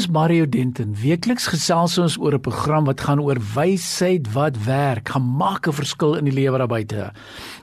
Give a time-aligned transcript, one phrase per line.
[0.00, 0.94] Is Mario Denton.
[0.96, 6.16] Weekliks gesels ons oor 'n program wat gaan oor wysheid wat werk, gemaak 'n verskil
[6.16, 7.12] in die lewe daar buite.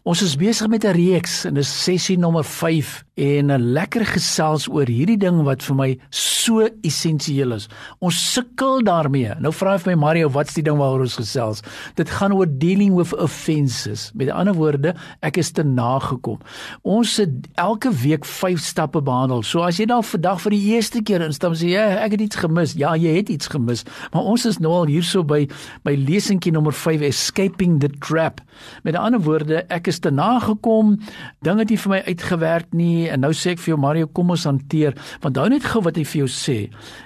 [0.03, 4.69] Ons is besig met 'n reeks en dis sessie nommer 5 en 'n lekker gesels
[4.69, 7.67] oor hierdie ding wat vir my so essensieel is.
[7.99, 9.33] Ons sukkel daarmee.
[9.39, 11.61] Nou vra hy vir my Mario, wat's die ding waaroor ons gesels?
[11.95, 14.11] Dit gaan oor dealing with offenses.
[14.13, 16.39] Met ander woorde, ek is te nagekom.
[16.83, 19.43] Ons het elke week 5 stappe behandel.
[19.43, 22.41] So as jy dalk vandag vir die eerste keer instap sê jy ek het iets
[22.43, 22.75] gemis.
[22.77, 23.85] Ja, jy het iets gemis.
[24.13, 25.45] Maar ons is nou al hierso by
[25.87, 28.41] by lesingkie nommer 5 escaping the trap.
[28.83, 30.97] Met ander woorde, ek is te nagekom.
[31.45, 34.33] Dinge het nie vir my uitgewerk nie en nou sê ek vir jou Mario, kom
[34.33, 34.97] ons hanteer.
[35.23, 36.55] Want onthou net gou wat hy vir jou sê.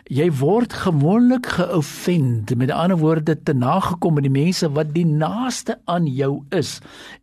[0.08, 2.54] Jy word gewoonlik geoffend.
[2.56, 6.78] Met ander woorde, te nagekom met die mense wat die naaste aan jou is.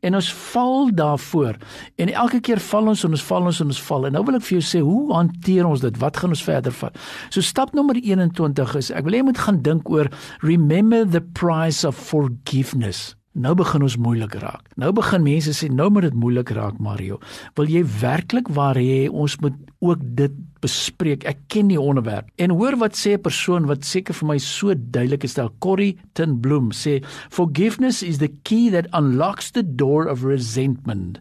[0.04, 1.56] En ons val daarvoor.
[1.96, 4.06] En elke keer val ons en ons val ons en ons val.
[4.08, 6.00] En nou wil ek vir jou sê, hoe hanteer ons dit?
[6.02, 7.00] Wat gaan ons verder vat?
[7.32, 10.10] So stap nommer 21 is ek wil hê jy moet gaan dink oor
[10.42, 13.14] remember the price of forgiveness.
[13.38, 14.66] Nou begin ons moeilik raak.
[14.76, 17.20] Nou begin mense sê nou moet dit moeilik raak Mario.
[17.56, 21.24] Wil jy werklik waar hê ons moet ook dit bespreek?
[21.28, 22.28] Ek ken die onderwerp.
[22.36, 25.98] En hoor wat sê 'n persoon wat seker vir my so duidelik is, stel Corrie
[26.14, 31.18] ten Bloem sê forgiveness is the key that unlocks the door of resentment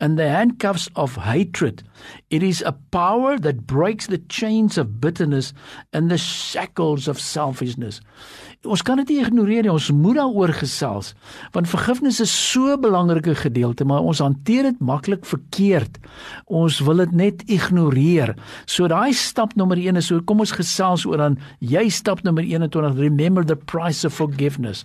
[0.00, 1.82] and the handcuffs of hatred.
[2.30, 5.52] It is a power that breaks the chains of bitterness
[5.92, 8.00] and the shackles of selfishness
[8.64, 9.72] ons kan dit nie ignoreer nie.
[9.72, 11.12] Ons moet daaroor gesels.
[11.54, 15.98] Want vergifnis is so 'n belangrike gedeelte, maar ons hanteer dit maklik verkeerd.
[16.46, 18.34] Ons wil dit net ignoreer.
[18.74, 22.42] So daai stap nommer 1 is so kom ons gesels oor dan jy stap nommer
[22.42, 24.82] 21 remember the price of forgiveness.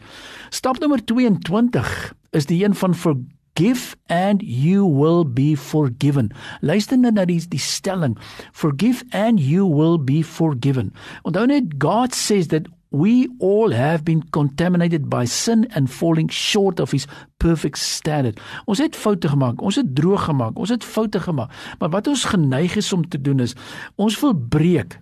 [0.54, 6.30] Stap nommer 22 is die een van Forgive and you will be forgiven.
[6.62, 8.14] Luister net na die die stelling.
[8.54, 10.94] Forgive and you will be forgiven.
[11.28, 16.80] Onthou net God says that We all have been contaminated by sin and falling short
[16.80, 17.06] of his
[17.38, 18.40] perfect standard.
[18.66, 21.54] Ons het foute gemaak, ons het droog gemaak, ons het foute gemaak.
[21.80, 23.54] Maar wat ons geneig is om te doen is
[23.96, 24.98] ons wil breek.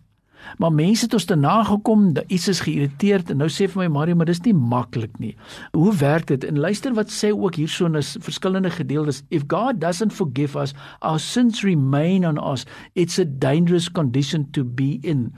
[0.57, 4.15] Maar mense het ons te nagekom, iets is geïrriteerd en nou sê vir my Mario,
[4.19, 5.33] maar dis nie maklik nie.
[5.75, 6.43] Hoe werk dit?
[6.47, 9.23] En luister wat sê ook hierso in 'n verskillende gedeeltes.
[9.29, 12.65] If God doesn't forgive us, our sins remain on us.
[12.95, 15.33] It's a dangerous condition to be in.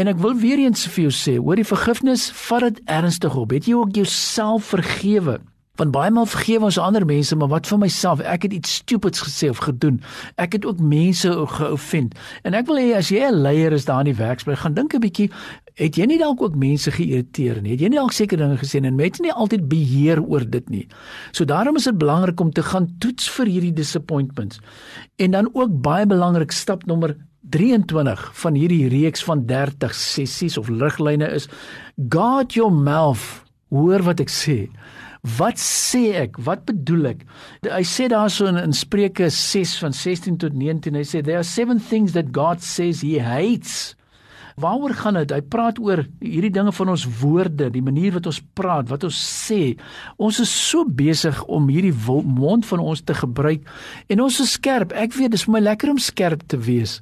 [0.00, 3.50] En ek wil weer eens vir jou sê, hoor die vergifnis, vat dit ernstig op.
[3.52, 5.34] Het jy ook jouself vergewe?
[5.76, 8.22] Want baie maal vergewe ons ander mense, maar wat van myself?
[8.24, 9.98] Ek het iets stupids gesê of gedoen.
[10.40, 12.16] Ek het ook mense geoffend.
[12.48, 14.94] En ek wil hê as jy 'n leier is daar in die werksplek, gaan dink
[14.94, 15.30] 'n bietjie,
[15.74, 17.72] het jy nie dalk ook mense geïrriteer nie?
[17.72, 20.86] Het jy nie dalk seker dinge gesê en mense nie altyd beheer oor dit nie?
[21.32, 24.60] So daarom is dit belangrik om te gaan toets vir hierdie disappointments.
[25.16, 27.16] En dan ook baie belangrik stap nommer
[27.50, 31.48] 23 van hierdie reeks van 30 sessies of riglyne is
[32.08, 33.44] guard your mouth.
[33.70, 34.64] Hoor wat ek sê.
[35.36, 36.38] Wat sê ek?
[36.42, 37.24] Wat bedoel ek?
[37.68, 41.46] Hy sê daarso in, in Spreuke 6 van 16 tot 19, hy sê there are
[41.46, 43.92] seven things that God says he hates.
[44.60, 45.32] Waaroor gaan dit?
[45.32, 49.16] Hy praat oor hierdie dinge van ons woorde, die manier wat ons praat, wat ons
[49.16, 49.76] sê.
[50.20, 53.68] Ons is so besig om hierdie mond van ons te gebruik
[54.10, 54.92] en ons is skerp.
[54.96, 56.98] Ek weet dis vir my lekker om skerp te wees.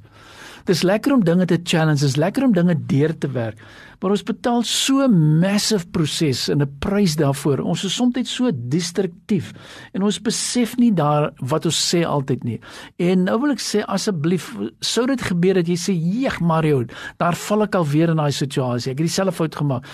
[0.69, 3.61] Dis lekker om dinge te challenge, dis lekker om dinge deur te werk.
[3.99, 7.65] Maar ons betaal so massive proses en 'n prys daarvoor.
[7.65, 9.53] Ons is soms so destruktief
[9.95, 12.61] en ons besef nie daar wat ons sê altyd nie.
[12.99, 15.93] En nou wil ek sê asseblief, sou dit gebeur dat jy sê,
[16.23, 16.85] "Jeg Mario,
[17.19, 18.93] daar val ek al weer in daai situasie.
[18.93, 19.85] Ek het dieselfde fout gemaak."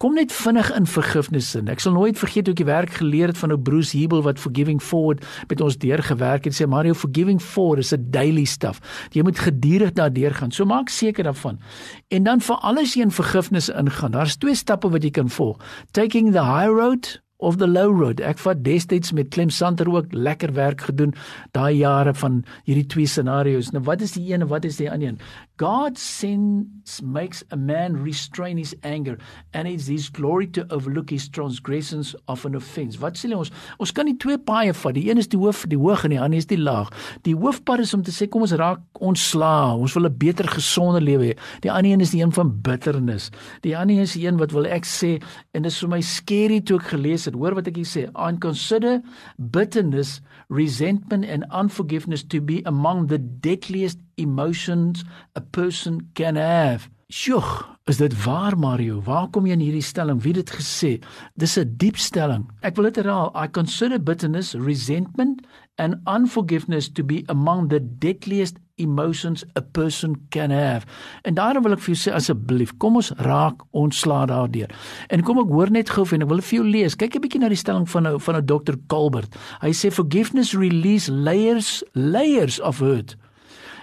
[0.00, 1.66] Kom net vinnig in vergifnis in.
[1.68, 4.38] Ek sal nooit vergeet hoe ek die werk geleer het van ou Bruce Hebel wat
[4.40, 6.56] forgiving forward met ons deurgewerk het.
[6.56, 8.80] Sê Mario, forgiving forward is 'n daily stuff.
[9.12, 10.52] Jy moet gedurig daardeur gaan.
[10.52, 11.60] So maak seker daarvan.
[12.08, 14.10] En dan vir alles een vergifnis ingaan.
[14.10, 15.58] Daar's twee stappe wat jy kan volg.
[15.92, 18.20] Taking the high road of the low road.
[18.20, 21.14] Ek vat destyds met Clem Santer ook lekker werk gedoen
[21.56, 23.72] daai jare van hierdie twee scenario's.
[23.74, 25.20] Nou wat is die een en wat is die ander een?
[25.60, 29.18] God sends makes a man restrain his anger
[29.52, 33.00] and it is his glory to overlook his transgressions of an offense.
[33.00, 33.52] Wat sê ons?
[33.78, 34.96] Ons kan nie twee paaie vat.
[34.96, 36.92] Die een is die hoof, die hoog en die ander is die laag.
[37.28, 39.74] Die hoofpad is om te sê kom ons raak ontslaa.
[39.76, 41.38] Ons wil 'n beter gesonder lewe hê.
[41.60, 43.30] Die ander een is die een van bitternis.
[43.60, 45.20] Die ander is die een wat wil ek sê
[45.52, 47.38] en dit is vir my skerry toe ek gelees sit.
[47.38, 48.06] Hoor wat ek hier sê.
[48.14, 49.00] I consider
[49.38, 55.04] bitterness, resentment and unforgiveness to be among the deadliest emotions
[55.34, 56.90] a person can have.
[57.10, 57.42] Sjoe,
[57.90, 59.00] is dit waar Mario?
[59.02, 60.20] Waar kom jy in hierdie stelling?
[60.22, 60.90] Wie het dit gesê?
[61.34, 62.48] Dis 'n diep stelling.
[62.62, 63.32] Ek wil dit herhaal.
[63.34, 65.42] I consider bitterness, resentment
[65.80, 70.84] and unforgiveness to be among the deadliest emotions a person can have.
[71.22, 74.68] En daarom wil ek vir jou sê asseblief, kom ons raak ontslaa daardeur.
[75.08, 76.96] En kom ek hoor net gou en ek wil vir jou lees.
[77.00, 78.76] Kyk 'n bietjie na die stelling van 'n van 'n Dr.
[78.92, 79.32] Colbert.
[79.64, 83.16] Hy sê forgiveness release layers layers of hurt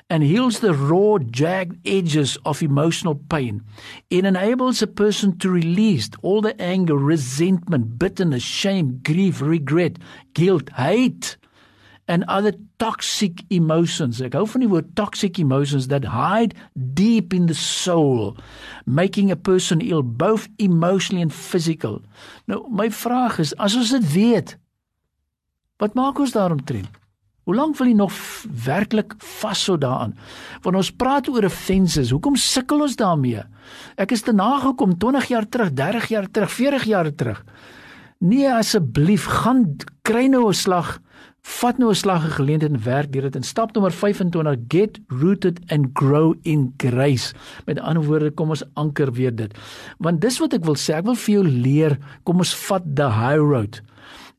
[0.09, 3.61] and heals the raw, jagged edges of emotional pain.
[4.09, 9.97] It enables a person to release all the anger, resentment, bitterness, shame, grief, regret,
[10.33, 11.35] guilt, hate,
[12.07, 14.21] and other toxic emotions.
[14.23, 18.37] Ek hou van die woord toxic emotions that hide deep in the soul,
[18.85, 21.99] making a person ill both emotionally and physical.
[22.47, 24.55] Nou, my vraag is, as ons dit weet,
[25.83, 26.89] wat maak ons daaromtrent?
[27.47, 28.15] Hoe lank wil jy nog
[28.65, 30.17] werklik vashou daaraan?
[30.65, 32.11] Want ons praat oor offenses.
[32.11, 33.45] Hoekom sukkel ons daarmee?
[33.95, 37.39] Ek is te nagekom 20 jaar terug, 30 jaar terug, 40 jaar terug.
[38.19, 40.99] Nee, asseblief, gaan kry nou 'n slag.
[41.47, 43.35] Vat nou 'n slag en geleentheid en werk deur dit.
[43.35, 47.33] In stap nommer 25, get rooted and grow in grace.
[47.65, 49.57] Met ander woorde, kom ons anker weer dit.
[49.97, 53.09] Want dis wat ek wil sê, ek wil vir jou leer, kom ons vat the
[53.09, 53.81] high road.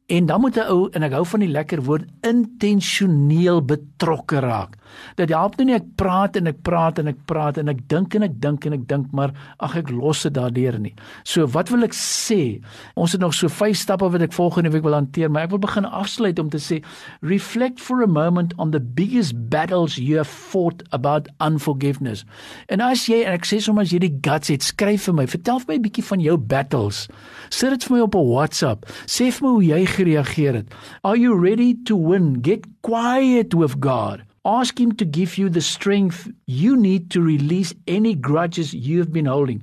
[0.08, 4.76] En dan moet 'n ou en ek hou van die lekker woord intentioneel betrokke raak.
[5.14, 8.14] Dit help nou nie ek praat en ek praat en ek praat en ek dink
[8.14, 10.94] en ek dink en ek dink maar ag ek los dit daardeur nie.
[11.25, 12.60] So wat wil ek sê?
[12.96, 15.58] Ons het nog so vyf stappe wat ek volgende week wil hanteer, maar ek wil
[15.58, 16.82] begin afsluit om te sê
[17.20, 22.25] reflect for a moment on the biggest battles you have fought about unforgiveness.
[22.69, 25.26] En as jy en ek sê sommer as jy die guts het, skryf vir my,
[25.26, 27.08] vertel vir my 'n bietjie van jou battles.
[27.50, 28.87] Sit dit vir my op 'n WhatsApp.
[29.06, 30.73] Sê vir my hoe jy gereageer het.
[31.03, 32.39] Are you ready to win?
[32.43, 34.25] Get quiet with God.
[34.49, 39.27] Ask him to give you the strength you need to release any grudges you've been
[39.27, 39.62] holding.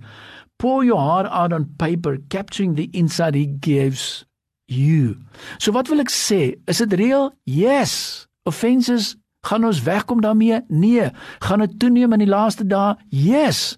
[0.57, 4.25] Pour your heart out on paper, capturing the insight he gives
[4.67, 5.17] you.
[5.59, 6.55] So wat wil ek sê?
[6.69, 7.31] Is dit real?
[7.49, 8.27] Yes.
[8.45, 9.15] Offenses
[9.45, 10.61] gaan ons wegkom daarmee?
[10.69, 11.09] Nee.
[11.39, 12.95] Gaan dit toeneem in die laaste dae?
[13.09, 13.77] Yes.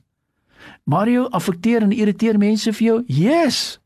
[0.84, 3.00] Mario affekteer en irriteer mense vir jou?
[3.08, 3.80] Yes.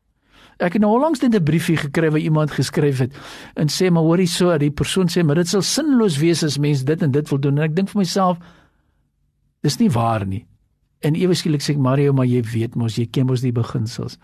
[0.62, 3.12] Ek het nou onlangs net 'n briefie gekry waar iemand geskryf het
[3.54, 6.84] en sê maar hoorie so, die persoon sê maar dit sal sinloos wees as mense
[6.84, 8.38] dit en dit wil doen en ek dink vir myself
[9.62, 10.46] dis nie waar nie.
[11.02, 14.18] En ewe skielik sê ek Mario, maar jy weet mos jy ken mos die beginsels.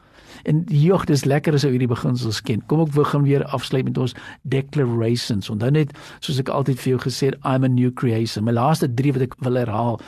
[0.47, 2.61] En jog, dis lekker as ou hierdie beginsels ken.
[2.71, 4.15] Kom ek begin weer afsluit met ons
[4.47, 5.51] declarations.
[5.51, 8.47] Onthou net soos ek altyd vir jou gesê het, I'm a new creation.
[8.47, 9.99] My laaste 3 wat ek wil herhaal.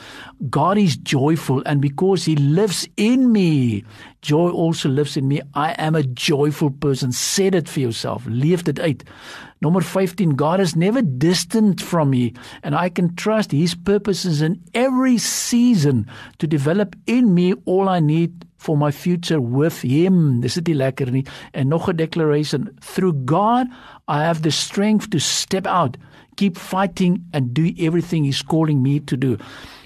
[0.55, 3.83] God is joyful and because he lives in me,
[4.21, 5.41] joy also lives in me.
[5.53, 7.11] I am a joyful person.
[7.11, 8.25] Sê dit vir jouself.
[8.27, 9.03] Leef dit uit.
[9.61, 12.33] Nommer 15 God is never distant from me
[12.63, 16.07] and I can trust his purposes in every season
[16.39, 20.41] to develop in me all I need for my future with him.
[20.41, 21.25] Dis dit lekker nie.
[21.53, 23.67] En nog 'n declaration through God
[24.07, 25.97] I have the strength to step out,
[26.35, 29.37] keep fighting and do everything he's calling me to do.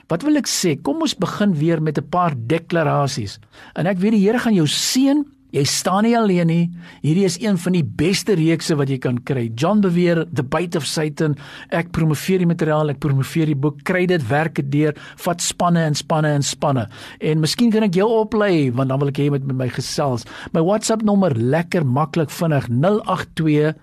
[0.07, 0.75] Wat wil ek sê?
[0.81, 3.40] Kom ons begin weer met 'n paar deklarasies.
[3.75, 5.25] En ek weet die Here gaan jou seën
[5.56, 6.63] Jy staan nie alleen nie.
[7.00, 9.46] Hierdie is een van die beste reekse wat jy kan kry.
[9.56, 11.38] John beweer The Bite of Satan.
[11.72, 13.79] Ek promoveer die materiaal, ek promoveer die boek.
[13.88, 16.89] Kry dit werk dit deur, vat spanne en spanne en spanne.
[17.22, 20.27] En miskien kan ek jou oplei want dan wil ek hê met met my gesels.
[20.51, 23.75] My WhatsApp nommer lekker maklik vinnig 082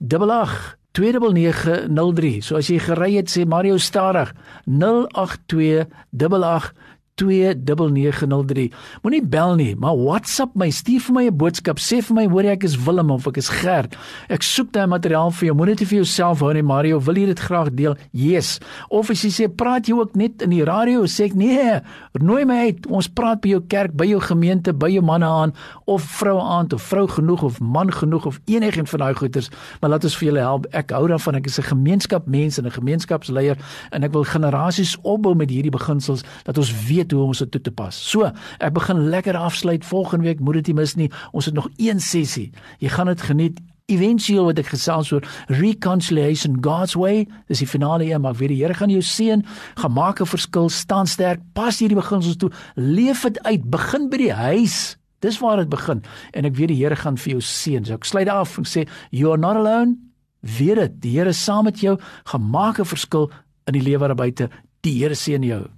[0.00, 2.40] 88 2903.
[2.42, 4.32] So as jy gery het sê Mario stadig
[4.66, 6.72] 082 88
[7.18, 8.68] 2903.
[9.02, 12.44] Moenie bel nie, maar WhatsApp my, stuur vir my 'n boodskap, sê vir my hoor
[12.44, 13.96] ek is Willem of ek is Gert.
[14.28, 15.54] Ek soek daai materiaal vir jou.
[15.54, 17.96] Moenie dit vir jouself hou nie, Mario, wil jy dit graag deel?
[18.12, 18.60] Yes.
[18.90, 21.80] Of as jy sê praat jy ook net in die radio, sê ek nee,
[22.20, 22.86] nooi my uit.
[22.86, 25.52] Ons praat by jou kerk, by jou gemeente, by jou manne aan
[25.86, 29.90] of vroue aan of vrou genoeg of man genoeg of enigiets van daai goeters, maar
[29.90, 30.66] laat ons vir julle help.
[30.76, 31.38] Ek hou daarvan.
[31.38, 33.56] Ek is 'n gemeenskapmens en 'n gemeenskapsleier
[33.90, 37.50] en ek wil generasies opbou met hierdie beginsels dat ons weet weet hoe om dit
[37.50, 37.94] toe te pas.
[37.94, 38.28] So,
[38.60, 41.10] ek begin lekker afsluit volgende week, moet dit nie mis nie.
[41.32, 42.50] Ons het nog een sessie.
[42.78, 43.58] Jy gaan dit geniet.
[43.88, 48.58] Eventueel wat ek gesels oor reconciliation God's way, dis die finale een, maar weer die
[48.60, 49.40] Here gaan jou seën,
[49.80, 54.16] gaan maak 'n verskil, staan sterk, pas hierdie beginsels toe, leef dit uit, begin by
[54.16, 54.98] die huis.
[55.20, 56.02] Dis waar dit begin
[56.34, 57.84] en ek weet die Here gaan vir jou seën.
[57.84, 59.96] So ek sluit af en sê you are not alone.
[60.42, 63.30] Weet dit, die Here is saam met jou, gaan maak 'n verskil
[63.66, 64.50] in die lewe daar buite.
[64.82, 65.77] Die Here seën jou.